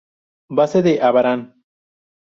[0.59, 1.41] Base de Abarán.